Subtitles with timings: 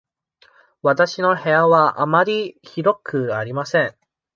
[0.81, 3.95] わたしの部屋はあまり広くありません。